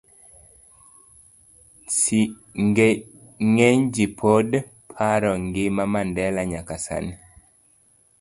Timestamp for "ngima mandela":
5.45-6.41